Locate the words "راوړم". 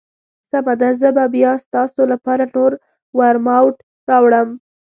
4.09-4.49